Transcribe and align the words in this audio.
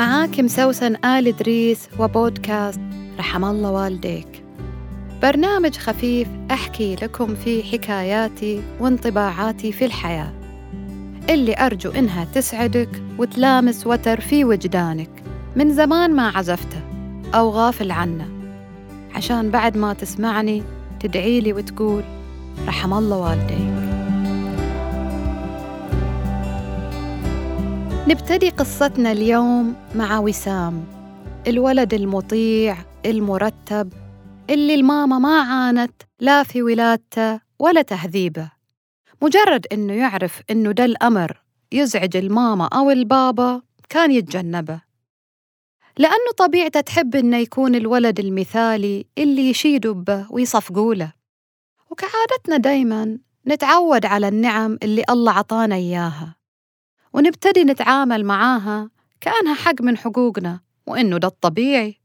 معاك 0.00 0.40
مسوسن 0.40 0.96
آل 1.04 1.28
إدريس 1.28 1.88
وبودكاست 1.98 2.80
رحم 3.18 3.44
الله 3.44 3.70
والديك. 3.70 4.44
برنامج 5.22 5.76
خفيف 5.76 6.28
أحكي 6.50 6.94
لكم 6.94 7.34
فيه 7.34 7.62
حكاياتي 7.62 8.62
وانطباعاتي 8.80 9.72
في 9.72 9.84
الحياة. 9.84 10.32
اللي 11.30 11.56
أرجو 11.58 11.90
إنها 11.90 12.24
تسعدك 12.24 13.02
وتلامس 13.18 13.86
وتر 13.86 14.20
في 14.20 14.44
وجدانك 14.44 15.10
من 15.56 15.74
زمان 15.74 16.16
ما 16.16 16.28
عزفته 16.28 16.80
أو 17.34 17.50
غافل 17.50 17.90
عنه. 17.90 18.28
عشان 19.14 19.50
بعد 19.50 19.76
ما 19.76 19.92
تسمعني 19.92 20.62
تدعيلي 21.00 21.52
وتقول 21.52 22.02
رحم 22.66 22.92
الله 22.94 23.16
والديك. 23.18 23.89
نبتدي 28.08 28.50
قصتنا 28.50 29.12
اليوم 29.12 29.76
مع 29.94 30.18
وسام. 30.18 30.84
الولد 31.46 31.94
المطيع 31.94 32.76
المرتب 33.06 33.92
اللي 34.50 34.74
الماما 34.74 35.18
ما 35.18 35.40
عانت 35.42 35.92
لا 36.20 36.42
في 36.42 36.62
ولادته 36.62 37.40
ولا 37.58 37.82
تهذيبه. 37.82 38.50
مجرد 39.22 39.66
إنه 39.72 39.92
يعرف 39.92 40.42
إنه 40.50 40.72
ده 40.72 40.84
الأمر 40.84 41.42
يزعج 41.72 42.16
الماما 42.16 42.66
أو 42.66 42.90
البابا 42.90 43.62
كان 43.88 44.12
يتجنبه. 44.12 44.80
لأنه 45.98 46.32
طبيعته 46.36 46.80
تحب 46.80 47.16
إنه 47.16 47.36
يكون 47.36 47.74
الولد 47.74 48.20
المثالي 48.20 49.06
اللي 49.18 49.50
يشيدوا 49.50 49.94
به 49.94 50.26
ويصفقوا 50.30 50.94
له 50.94 51.12
وكعادتنا 51.90 52.56
دايما 52.56 53.18
نتعود 53.46 54.06
على 54.06 54.28
النعم 54.28 54.78
اللي 54.82 55.04
الله 55.10 55.32
عطانا 55.32 55.74
إياها. 55.74 56.39
ونبتدي 57.12 57.64
نتعامل 57.64 58.24
معاها 58.24 58.90
كأنها 59.20 59.54
حق 59.54 59.82
من 59.82 59.96
حقوقنا 59.96 60.60
وإنه 60.86 61.18
ده 61.18 61.28
الطبيعي. 61.28 62.00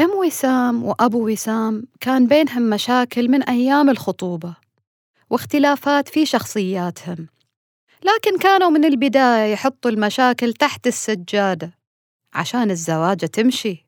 أم 0.00 0.10
وسام 0.10 0.84
وأبو 0.84 1.28
وسام 1.28 1.86
كان 2.00 2.26
بينهم 2.26 2.62
مشاكل 2.62 3.28
من 3.28 3.42
أيام 3.42 3.90
الخطوبة 3.90 4.56
واختلافات 5.30 6.08
في 6.08 6.26
شخصياتهم 6.26 7.28
لكن 8.04 8.38
كانوا 8.38 8.70
من 8.70 8.84
البداية 8.84 9.52
يحطوا 9.52 9.90
المشاكل 9.90 10.52
تحت 10.52 10.86
السجادة 10.86 11.78
عشان 12.34 12.70
الزواجة 12.70 13.26
تمشي. 13.26 13.86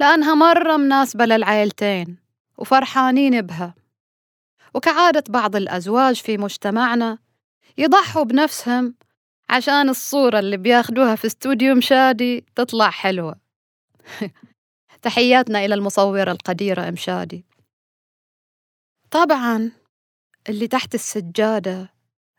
لأنها 0.00 0.34
مرة 0.34 0.76
مناسبة 0.76 1.24
للعائلتين 1.24 2.16
وفرحانين 2.58 3.42
بها. 3.42 3.74
وكعادة 4.74 5.24
بعض 5.28 5.56
الأزواج 5.56 6.16
في 6.16 6.38
مجتمعنا 6.38 7.18
يضحوا 7.78 8.22
بنفسهم 8.22 8.94
عشان 9.50 9.88
الصورة 9.88 10.38
اللي 10.38 10.56
بياخدوها 10.56 11.14
في 11.14 11.26
استوديو 11.26 11.74
مشادي 11.74 12.44
تطلع 12.54 12.90
حلوة. 12.90 13.36
تحياتنا 15.02 15.64
إلى 15.64 15.74
المصورة 15.74 16.32
القديرة 16.32 16.90
مشادي. 16.90 17.44
طبعا 19.10 19.72
اللي 20.48 20.68
تحت 20.68 20.94
السجادة 20.94 21.92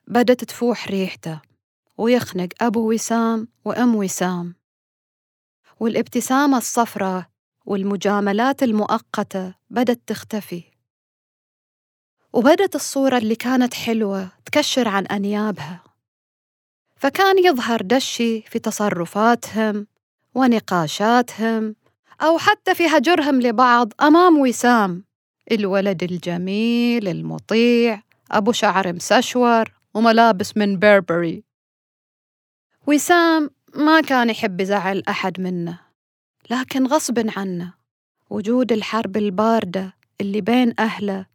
بدت 0.07 0.43
تفوح 0.43 0.87
ريحته 0.87 1.41
ويخنق 1.97 2.49
أبو 2.61 2.93
وسام 2.93 3.47
وأم 3.65 3.95
وسام. 3.95 4.55
والابتسامة 5.79 6.57
الصفراء 6.57 7.25
والمجاملات 7.65 8.63
المؤقتة 8.63 9.55
بدت 9.69 10.07
تختفي. 10.07 10.63
وبدت 12.33 12.75
الصورة 12.75 13.17
اللي 13.17 13.35
كانت 13.35 13.73
حلوة 13.73 14.29
تكشر 14.45 14.87
عن 14.87 15.05
أنيابها. 15.05 15.90
فكان 17.01 17.45
يظهر 17.45 17.81
دشي 17.81 18.41
في 18.41 18.59
تصرفاتهم 18.59 19.87
ونقاشاتهم 20.35 21.75
أو 22.21 22.37
حتى 22.37 22.75
في 22.75 22.87
هجرهم 22.87 23.41
لبعض 23.41 23.93
أمام 24.01 24.39
وسام 24.39 25.03
الولد 25.51 26.03
الجميل 26.03 27.07
المطيع 27.07 28.01
أبو 28.31 28.51
شعر 28.51 28.93
مسشور 28.93 29.73
وملابس 29.93 30.57
من 30.57 30.77
بيربري 30.79 31.43
وسام 32.87 33.49
ما 33.75 34.01
كان 34.01 34.29
يحب 34.29 34.61
يزعل 34.61 35.03
أحد 35.09 35.41
منه 35.41 35.79
لكن 36.49 36.87
غصب 36.87 37.29
عنه 37.37 37.73
وجود 38.29 38.71
الحرب 38.71 39.17
الباردة 39.17 39.93
اللي 40.21 40.41
بين 40.41 40.73
أهله 40.79 41.25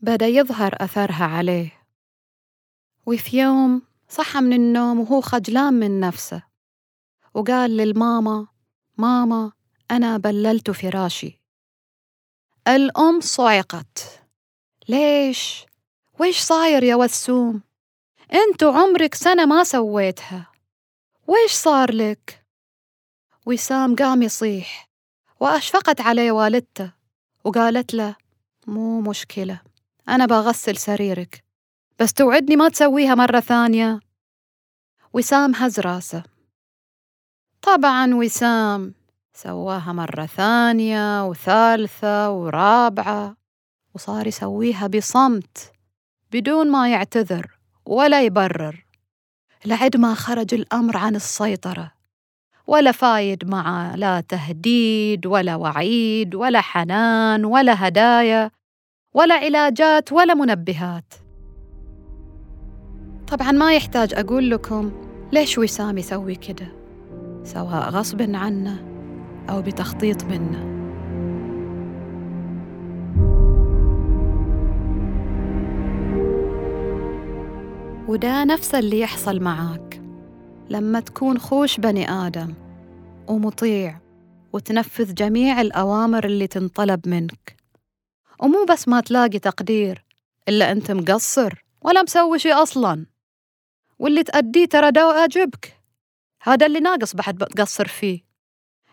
بدأ 0.00 0.26
يظهر 0.26 0.74
أثرها 0.80 1.24
عليه. 1.24 1.72
وفي 3.06 3.38
يوم 3.38 3.89
صحى 4.10 4.40
من 4.40 4.52
النوم 4.52 5.00
وهو 5.00 5.20
خجلان 5.20 5.74
من 5.74 6.00
نفسه 6.00 6.42
وقال 7.34 7.76
للماما 7.76 8.46
ماما 8.98 9.52
أنا 9.90 10.16
بللت 10.16 10.70
فراشي 10.70 11.40
الأم 12.68 13.20
صعقت 13.20 14.22
ليش؟ 14.88 15.66
ويش 16.18 16.40
صاير 16.40 16.82
يا 16.82 16.94
وسوم؟ 16.94 17.62
انتو 18.32 18.70
عمرك 18.70 19.14
سنة 19.14 19.46
ما 19.46 19.64
سويتها 19.64 20.52
ويش 21.26 21.52
صار 21.52 21.92
لك؟ 21.92 22.46
وسام 23.46 23.96
قام 23.96 24.22
يصيح 24.22 24.88
وأشفقت 25.40 26.00
عليه 26.00 26.32
والدته 26.32 26.92
وقالت 27.44 27.94
له 27.94 28.16
مو 28.66 29.00
مشكلة 29.00 29.60
أنا 30.08 30.26
بغسل 30.26 30.76
سريرك 30.76 31.49
بس 32.00 32.12
توعدني 32.12 32.56
ما 32.56 32.68
تسويها 32.68 33.14
مرة 33.14 33.40
ثانية. 33.40 34.00
وسام 35.12 35.54
هز 35.54 35.80
راسه. 35.80 36.22
طبعا 37.62 38.14
وسام 38.14 38.94
سواها 39.34 39.92
مرة 39.92 40.26
ثانية 40.26 41.26
وثالثة 41.28 42.30
ورابعة 42.30 43.36
وصار 43.94 44.26
يسويها 44.26 44.86
بصمت 44.86 45.72
بدون 46.32 46.70
ما 46.70 46.88
يعتذر 46.88 47.58
ولا 47.86 48.22
يبرر. 48.22 48.86
لعد 49.64 49.96
ما 49.96 50.14
خرج 50.14 50.54
الأمر 50.54 50.96
عن 50.96 51.16
السيطرة. 51.16 51.92
ولا 52.66 52.92
فايد 52.92 53.44
معه 53.50 53.96
لا 53.96 54.20
تهديد 54.20 55.26
ولا 55.26 55.56
وعيد 55.56 56.34
ولا 56.34 56.60
حنان 56.60 57.44
ولا 57.44 57.88
هدايا 57.88 58.50
ولا 59.14 59.34
علاجات 59.34 60.12
ولا 60.12 60.34
منبهات. 60.34 61.29
طبعا 63.30 63.52
ما 63.52 63.74
يحتاج 63.74 64.14
أقول 64.14 64.50
لكم 64.50 64.92
ليش 65.32 65.58
وسام 65.58 65.98
يسوي 65.98 66.34
كده 66.34 66.68
سواء 67.44 67.90
غصب 67.90 68.22
عنه 68.22 68.84
أو 69.50 69.62
بتخطيط 69.62 70.24
منه. 70.24 70.70
وده 78.08 78.44
نفس 78.44 78.74
اللي 78.74 79.00
يحصل 79.00 79.40
معاك 79.40 80.02
لما 80.70 81.00
تكون 81.00 81.38
خوش 81.38 81.80
بني 81.80 82.10
آدم 82.10 82.54
ومطيع 83.28 84.00
وتنفذ 84.52 85.14
جميع 85.14 85.60
الأوامر 85.60 86.24
اللي 86.24 86.46
تنطلب 86.46 87.08
منك. 87.08 87.56
ومو 88.42 88.64
بس 88.70 88.88
ما 88.88 89.00
تلاقي 89.00 89.38
تقدير 89.38 90.04
إلا 90.48 90.72
أنت 90.72 90.90
مقصر 90.90 91.64
ولا 91.82 92.02
مسوي 92.02 92.38
شي 92.38 92.52
أصلاً. 92.52 93.09
واللي 94.00 94.22
تأديه 94.22 94.66
ترى 94.66 94.90
ده 94.90 95.08
واجبك 95.08 95.80
هذا 96.42 96.66
اللي 96.66 96.80
ناقص 96.80 97.14
بعد 97.14 97.34
بتقصر 97.34 97.88
فيه. 97.88 98.20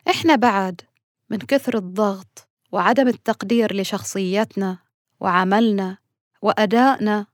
إحنا 0.10 0.36
بعد 0.36 0.82
من 1.30 1.38
كثر 1.38 1.78
الضغط 1.78 2.50
وعدم 2.72 3.08
التقدير 3.08 3.76
لشخصيتنا 3.76 4.78
وعملنا 5.20 5.98
وأدائنا 6.42 7.26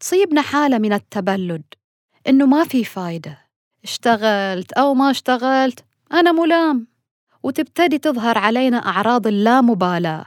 تصيبنا 0.00 0.42
حالة 0.42 0.78
من 0.78 0.92
التبلد. 0.92 1.62
إنه 2.28 2.46
ما 2.46 2.64
في 2.64 2.84
فايدة. 2.84 3.38
اشتغلت 3.84 4.72
أو 4.72 4.94
ما 4.94 5.10
اشتغلت 5.10 5.84
أنا 6.12 6.32
ملام. 6.32 6.86
وتبتدي 7.42 7.98
تظهر 7.98 8.38
علينا 8.38 8.76
أعراض 8.76 9.26
اللامبالاة. 9.26 10.26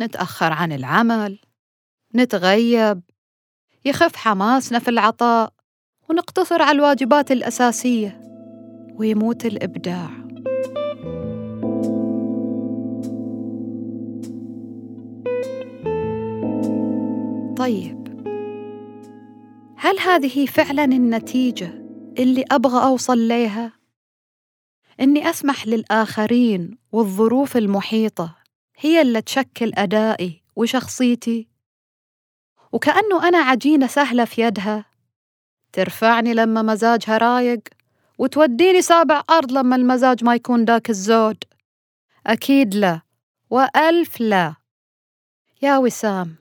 نتأخر 0.00 0.52
عن 0.52 0.72
العمل. 0.72 1.38
نتغيب. 2.14 3.02
يخف 3.84 4.16
حماسنا 4.16 4.78
في 4.78 4.88
العطاء. 4.88 5.61
ونقتصر 6.08 6.62
على 6.62 6.76
الواجبات 6.76 7.32
الأساسية 7.32 8.22
ويموت 8.94 9.46
الإبداع 9.46 10.10
طيب 17.56 18.02
هل 19.76 19.98
هذه 19.98 20.46
فعلا 20.46 20.84
النتيجة 20.84 21.82
اللي 22.18 22.44
أبغى 22.50 22.84
أوصل 22.84 23.18
ليها؟ 23.18 23.72
إني 25.00 25.30
أسمح 25.30 25.66
للآخرين 25.66 26.78
والظروف 26.92 27.56
المحيطة 27.56 28.36
هي 28.78 29.02
اللي 29.02 29.22
تشكل 29.22 29.72
أدائي 29.74 30.42
وشخصيتي 30.56 31.48
وكأنه 32.72 33.28
أنا 33.28 33.38
عجينة 33.38 33.86
سهلة 33.86 34.24
في 34.24 34.42
يدها 34.42 34.91
ترفعني 35.72 36.34
لما 36.34 36.62
مزاجها 36.62 37.18
رايق 37.18 37.60
وتوديني 38.18 38.82
سابع 38.82 39.22
أرض 39.30 39.52
لما 39.52 39.76
المزاج 39.76 40.24
ما 40.24 40.34
يكون 40.34 40.64
داك 40.64 40.90
الزود. 40.90 41.44
أكيد 42.26 42.74
لا 42.74 43.00
وألف 43.50 44.20
لا. 44.20 44.54
يا 45.62 45.78
وسام 45.78 46.34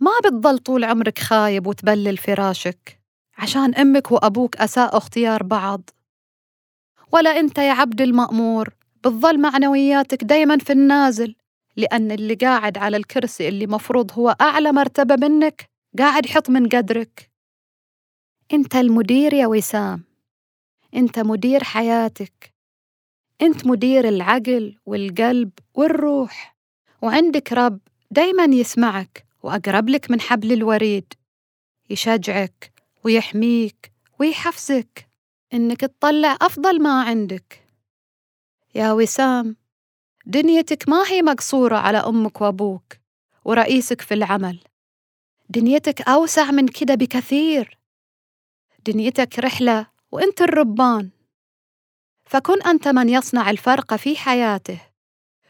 ما 0.00 0.10
بتضل 0.24 0.58
طول 0.58 0.84
عمرك 0.84 1.18
خايب 1.18 1.66
وتبلل 1.66 2.16
فراشك 2.16 3.00
عشان 3.38 3.74
أمك 3.74 4.12
وأبوك 4.12 4.56
أساءوا 4.56 4.96
اختيار 4.98 5.42
بعض. 5.42 5.90
ولا 7.12 7.30
أنت 7.30 7.58
يا 7.58 7.72
عبد 7.72 8.00
المأمور 8.00 8.68
بتظل 8.96 9.40
معنوياتك 9.40 10.24
دايما 10.24 10.58
في 10.58 10.72
النازل 10.72 11.34
لأن 11.76 12.10
اللي 12.12 12.34
قاعد 12.34 12.78
على 12.78 12.96
الكرسي 12.96 13.48
اللي 13.48 13.66
مفروض 13.66 14.10
هو 14.12 14.36
أعلى 14.40 14.72
مرتبة 14.72 15.28
منك 15.28 15.70
قاعد 15.98 16.26
يحط 16.26 16.50
من 16.50 16.68
قدرك. 16.68 17.31
أنت 18.52 18.76
المدير 18.76 19.34
يا 19.34 19.46
وسام. 19.46 20.04
أنت 20.94 21.18
مدير 21.18 21.64
حياتك. 21.64 22.54
أنت 23.42 23.66
مدير 23.66 24.08
العقل 24.08 24.76
والقلب 24.86 25.50
والروح. 25.74 26.56
وعندك 27.02 27.52
رب 27.52 27.80
دايما 28.10 28.44
يسمعك 28.44 29.26
وأقرب 29.42 29.88
لك 29.88 30.10
من 30.10 30.20
حبل 30.20 30.52
الوريد. 30.52 31.12
يشجعك 31.90 32.72
ويحميك 33.04 33.92
ويحفزك 34.20 35.08
إنك 35.54 35.80
تطلع 35.80 36.36
أفضل 36.40 36.82
ما 36.82 37.02
عندك. 37.02 37.68
يا 38.74 38.92
وسام 38.92 39.56
دنيتك 40.26 40.88
ما 40.88 41.04
هي 41.08 41.22
مقصورة 41.22 41.76
على 41.76 41.98
أمك 41.98 42.40
وأبوك 42.40 42.96
ورئيسك 43.44 44.00
في 44.00 44.14
العمل. 44.14 44.60
دنيتك 45.48 46.00
أوسع 46.00 46.50
من 46.50 46.68
كده 46.68 46.94
بكثير. 46.94 47.81
دنيتك 48.86 49.38
رحلة 49.38 49.86
وأنت 50.12 50.42
الربان. 50.42 51.10
فكن 52.24 52.62
أنت 52.62 52.88
من 52.88 53.08
يصنع 53.08 53.50
الفرق 53.50 53.96
في 53.96 54.16
حياته. 54.16 54.80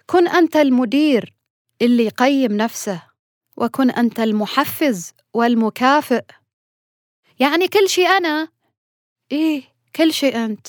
كن 0.06 0.28
أنت 0.28 0.56
المدير 0.56 1.34
اللي 1.82 2.04
يقيم 2.04 2.52
نفسه 2.52 3.02
وكن 3.56 3.90
أنت 3.90 4.20
المحفز 4.20 5.12
والمكافئ. 5.34 6.24
يعني 7.40 7.68
كل 7.68 7.88
شيء 7.88 8.06
أنا. 8.06 8.48
إيه 9.32 9.62
كل 9.96 10.12
شيء 10.12 10.44
أنت. 10.44 10.66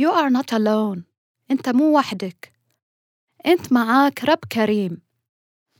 You 0.00 0.10
are 0.10 0.30
not 0.30 0.58
alone. 0.58 1.00
أنت 1.50 1.68
مو 1.68 1.98
وحدك. 1.98 2.52
أنت 3.46 3.72
معاك 3.72 4.24
رب 4.24 4.44
كريم. 4.52 5.02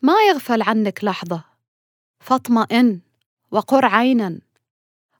ما 0.02 0.14
يغفل 0.28 0.62
عنك 0.62 1.04
لحظة. 1.04 1.44
فاطمئن 2.20 3.00
وقر 3.50 3.84
عينا. 3.84 4.40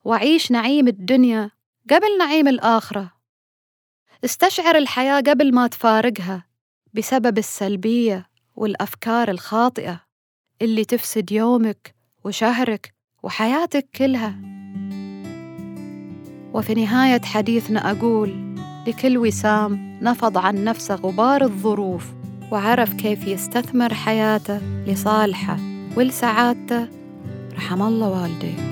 وعيش 0.05 0.51
نعيم 0.51 0.89
الدنيا 0.89 1.51
قبل 1.91 2.19
نعيم 2.19 2.49
الآخرة. 2.49 3.13
استشعر 4.25 4.77
الحياة 4.77 5.21
قبل 5.21 5.55
ما 5.55 5.67
تفارقها 5.67 6.45
بسبب 6.95 7.39
السلبية 7.39 8.27
والأفكار 8.57 9.31
الخاطئة 9.31 10.01
اللي 10.63 10.85
تفسد 10.85 11.33
يومك 11.33 11.95
وشهرك 12.25 12.95
وحياتك 13.23 13.89
كلها. 13.97 14.39
وفي 16.55 16.75
نهاية 16.75 17.21
حديثنا 17.21 17.91
أقول 17.91 18.55
لكل 18.87 19.19
وسام 19.19 19.99
نفض 20.03 20.39
عن 20.39 20.65
نفسه 20.65 20.95
غبار 20.95 21.43
الظروف 21.43 22.07
وعرف 22.53 22.95
كيف 22.95 23.27
يستثمر 23.27 23.95
حياته 23.95 24.59
لصالحه 24.87 25.57
ولسعادته. 25.97 26.89
رحم 27.57 27.83
الله 27.83 28.23
والديك. 28.23 28.72